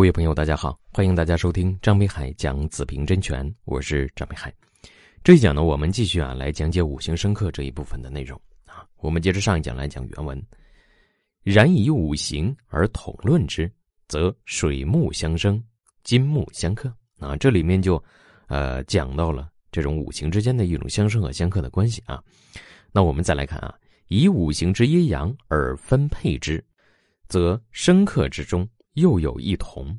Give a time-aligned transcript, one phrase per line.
[0.00, 4.50] 各位朋友，大家好，欢迎大家收听张北海讲子平真诠，我是张北海。
[5.22, 8.86] 这一讲呢，我们继续啊来讲解五行生克这一部分的内容啊。
[9.00, 10.42] 我们接着上一讲来讲原文。
[11.42, 13.70] 然以五行而统论之，
[14.08, 15.62] 则水木相生，
[16.02, 17.36] 金木相克啊。
[17.36, 18.02] 这里面就
[18.48, 22.24] 呃讲到了这种五行之间的一种相生和相克的关系啊。
[22.90, 23.74] 那我们再来看啊，
[24.08, 26.64] 以五行之阴阳而分配之，
[27.28, 28.66] 则生克之中。
[28.94, 29.96] 又有一同，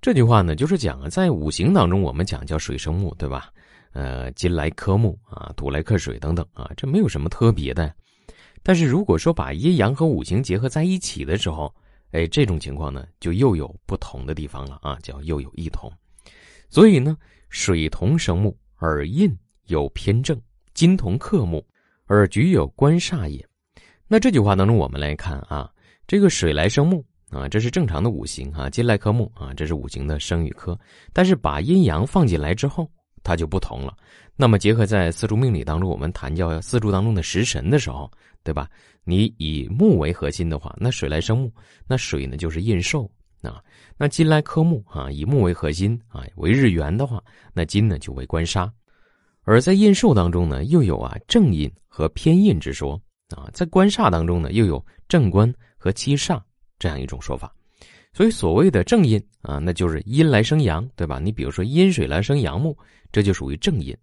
[0.00, 3.50] 这句话呢，就是讲啊，在五行当中，我们讲叫水生木，对吧？
[3.92, 7.94] 呃，金来克木啊，土来克水等等啊，这没有什么特别的。
[8.62, 11.72] 但是如果说把阴阳和五行结合在一起的时候，
[12.10, 15.90] 哎，这种情况呢，就又有不同的地方了啊，叫又有异同。
[16.68, 17.16] 所以呢，
[17.48, 19.34] 水同生木而印
[19.66, 20.38] 有偏正，
[20.74, 21.64] 金同克木
[22.06, 23.46] 而局有官煞也。
[24.08, 25.72] 那这句话当中，我们来看啊，
[26.06, 27.04] 这个水来生木。
[27.36, 30.78] 啊，这是正常的五行啊，金来克木啊，这是五行的生与克。
[31.12, 32.90] 但是把阴阳放进来之后，
[33.22, 33.94] 它就不同了。
[34.34, 38.10] 那么结合在四柱命理当中，我们谈叫四柱当中的食神的时候，
[38.42, 38.68] 对吧？
[39.04, 41.52] 你以木为核心的话，那水来生木，
[41.86, 43.10] 那水呢就是印寿
[43.42, 43.62] 啊。
[43.96, 48.72] 那金来克木啊，以木为核心啊，为日元的话，那金呢就为官杀。
[49.42, 53.00] 而在印寿当中呢，又有啊正印和偏印之说
[53.36, 56.40] 啊，在官煞当中呢，又有正官和七煞。
[56.78, 57.52] 这样一种说法，
[58.12, 61.18] 所以所谓的正印啊，那就是阴来生阳，对吧？
[61.18, 62.76] 你比如说阴水来生阳木，
[63.10, 63.94] 这就属于正印；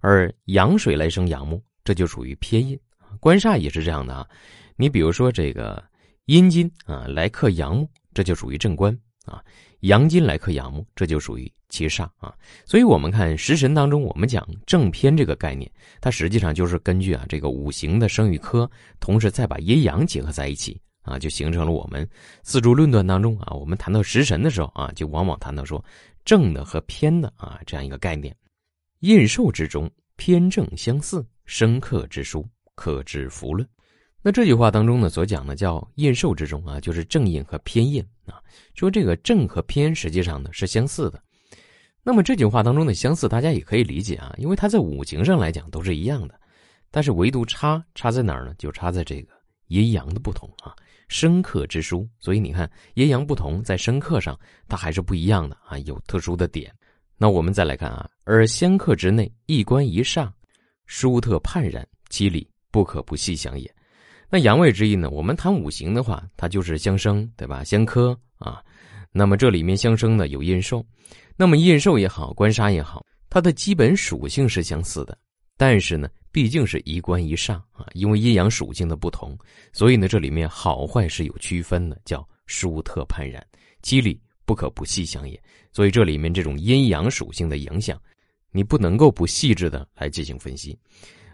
[0.00, 2.78] 而阳水来生阳木，这就属于偏印。
[3.18, 4.26] 官煞也是这样的啊，
[4.76, 5.82] 你比如说这个
[6.26, 9.42] 阴金啊来克阳木，这就属于正官啊；
[9.80, 12.32] 阳金来克阳木，这就属于七煞啊。
[12.64, 15.70] 所以我们看食神当中，我们讲正偏这个概念，
[16.00, 18.70] 它实际上就是根据啊这个五行的生与克，
[19.00, 20.80] 同时再把阴阳结合在一起。
[21.02, 22.08] 啊，就形成了我们
[22.42, 25.82] 四柱论断当中啊，我们谈到食神的时候啊，就往往谈到说
[26.24, 28.34] 正的和偏的啊这样一个概念。
[29.00, 33.66] 印寿之中偏正相似，生克之书，克之福论。
[34.22, 38.36] 那这句话当中呢，所讲的叫印寿之中啊，就是正印和偏印啊，
[38.74, 41.22] 说这个正和偏实际上呢是相似的。
[42.02, 46.38] 那么这句话当中的相似，大家也可以理解啊，因为它在五行上来讲都是一样的，
[46.90, 48.54] 但是唯独差差在哪儿呢？
[48.58, 49.32] 就差在这个
[49.68, 50.76] 阴阳的不同啊。
[51.10, 54.38] 生克之书，所以你看阴阳不同，在生克上
[54.68, 56.72] 它还是不一样的啊，有特殊的点。
[57.18, 60.30] 那我们再来看啊，而相克之内一官一煞，
[60.86, 63.68] 殊特判然，其理不可不细想也。
[64.30, 65.10] 那阳位之意呢？
[65.10, 67.64] 我们谈五行的话，它就是相生，对吧？
[67.64, 68.62] 相克啊。
[69.10, 70.86] 那么这里面相生的有印寿，
[71.36, 75.18] 那么印寿也好，官杀也好，它的基本属性是相似的，
[75.56, 76.08] 但是呢。
[76.32, 79.36] 毕竟是一官一煞啊，因为阴阳属性的不同，
[79.72, 83.44] 所以呢，这里面好坏是有区分的，叫殊特判然，
[83.82, 85.40] 机理不可不细想也。
[85.72, 88.00] 所以这里面这种阴阳属性的影响，
[88.50, 90.78] 你不能够不细致的来进行分析。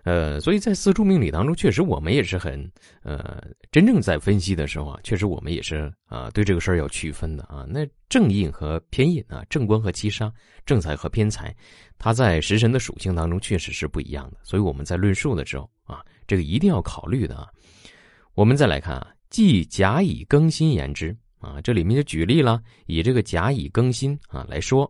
[0.06, 2.70] 呃，所以在四柱命理当中，确实我们也是很
[3.02, 7.66] 呃，真正在分析的时候啊，确实我们也是啊，对这个事儿要区分的啊。
[7.68, 10.32] 那正印和偏印啊，正官和七杀，
[10.64, 11.52] 正财和偏财，
[11.98, 14.38] 它在食神的属性当中确实是不一样的。
[14.44, 17.48] 所以我们在论述的时候啊，这个一定要考虑的啊。
[18.34, 24.88] 我们再来看啊，即甲乙庚辛言之啊，这里面就举例了，以这个甲乙庚辛啊来说，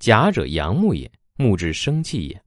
[0.00, 2.42] 甲者阳木也，木之生气也。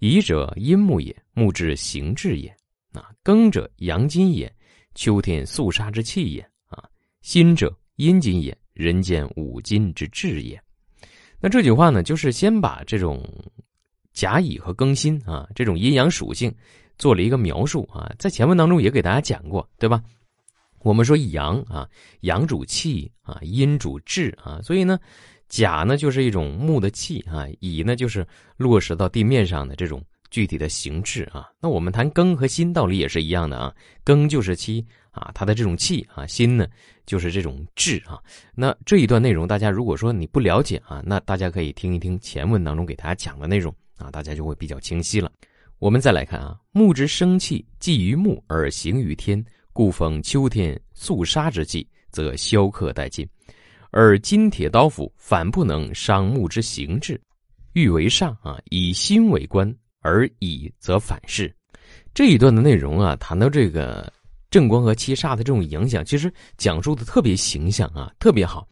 [0.00, 2.50] 乙者阴木也，木之行志也；
[2.98, 4.50] 啊，庚者阳金也，
[4.94, 6.42] 秋天肃杀之气也；
[6.74, 6.88] 啊，
[7.20, 10.58] 辛者阴金也，人间五金之志也。
[11.38, 13.22] 那这句话呢，就是先把这种
[14.14, 16.50] 甲乙和庚辛啊这种阴阳属性
[16.96, 20.02] 做了一个描述啊，在前文当中也给大家讲过，对吧？
[20.78, 21.86] 我们说阳啊，
[22.20, 24.98] 阳主气啊，阴主志啊，所以呢。
[25.50, 31.50] 甲呢，就是一种木的气啊；乙呢，就是落实到地面上的这种具体的形制啊。
[31.60, 33.74] 那我们谈庚和辛，道理也是一样的啊。
[34.04, 36.68] 庚就是气啊，它的这种气啊；辛呢，
[37.04, 38.18] 就是这种志啊。
[38.54, 45.30] 那这一段内容，大家如果说你不了解啊，那大家可以听一听前文当中给大家讲的内容啊，大家就会比较清晰了。
[45.80, 53.28] 我们再来看啊，木之生气，寄于木而行于天，故逢秋天肃杀之际，则消克殆尽。
[53.90, 57.20] 而金铁刀斧反不能伤木之形质，
[57.72, 61.52] 欲为上啊，以心为官，而以则反噬。
[62.14, 64.12] 这一段的内容啊，谈到这个
[64.50, 68.66] 正官和七煞的这种影响，其实讲述的特别形象啊，特别好。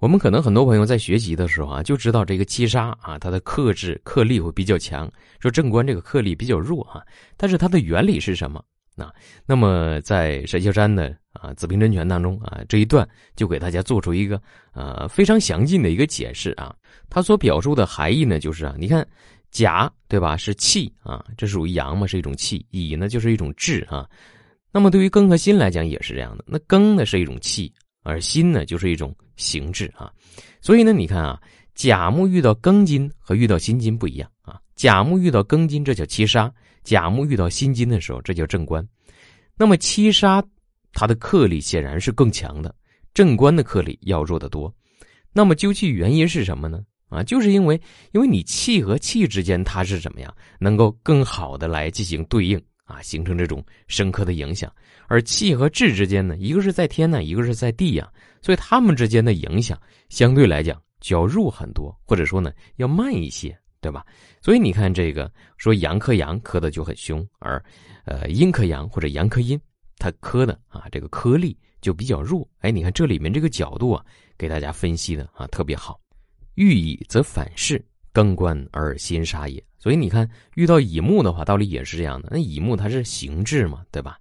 [0.00, 5.10] 我们可能很多朋友在学习的时候啊，就知道这个七杀啊，它的克制克力会比较强，
[5.40, 7.00] 说正官这个克力比较弱啊。
[7.36, 8.62] 但是它的原理是什么
[8.96, 9.12] 啊，
[9.44, 14.40] 那么在沈秀山的啊《子平真诠》当中啊，这一段就给大家做出一个
[14.72, 16.74] 呃非常详尽的一个解释啊。
[17.10, 19.06] 他所表述的含义呢，就是啊，你看
[19.50, 24.08] 甲对吧是气啊，这属于阳嘛，是一种气；乙呢就是一种志啊。
[24.70, 27.72] 那么对于庚和辛来讲也是这样的，那庚呢是一种气，
[28.04, 30.12] 而辛呢就是一种形质啊。
[30.60, 31.40] 所以呢，你看啊，
[31.74, 34.60] 甲木遇到庚金和遇到辛金不一样啊。
[34.76, 36.52] 甲木遇到庚金，这叫七杀。
[36.84, 38.86] 甲木遇到辛金的时候，这叫正官。
[39.56, 40.44] 那么七杀，
[40.92, 42.72] 它的克力显然是更强的，
[43.12, 44.72] 正官的克力要弱得多。
[45.32, 46.80] 那么究其原因是什么呢？
[47.08, 47.80] 啊，就是因为
[48.12, 54.72] 因为你气和气之间它是怎么样，能够更好的来进行对应啊，形成这种深刻的影响。
[55.06, 58.10] 而气和志之间呢，一个是在天呢，一个是在地呀，
[58.42, 63.56] 所以他们之间的影响相对来讲就要弱很多，或者说呢要慢一些。
[63.84, 64.02] 对吧？
[64.40, 67.62] 所以你看这个说阳克阳克的就很凶，而
[68.06, 69.60] 呃阴克阳或者阳克阴，
[69.98, 72.48] 它克的啊这个颗粒就比较弱。
[72.60, 74.02] 哎，你看这里面这个角度啊，
[74.38, 76.00] 给大家分析的啊特别好。
[76.54, 79.62] 欲乙则反噬，更观而心杀也。
[79.78, 82.28] 所以你看遇到乙木的话，道理也是这样的。
[82.30, 84.18] 那乙木它是形质嘛，对吧？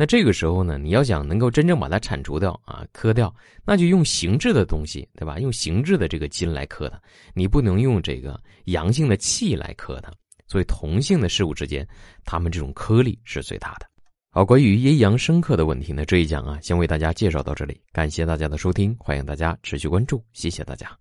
[0.00, 3.30] 那这个时候呢，你要想能够真正把它铲除掉啊，磕掉，
[3.66, 5.38] 那就用形质的东西，对吧？
[5.38, 6.98] 用形质的这个金来克它，
[7.34, 10.10] 你不能用这个阳性的气来克它。
[10.46, 11.86] 所以同性的事物之间，
[12.24, 13.84] 它们这种颗粒是最大的。
[14.30, 21.00] 好，关于阴阳生克的问题呢，这一讲啊，先为大家介绍到这里，感谢大家的收听，欢迎大家持续关注，谢谢大家。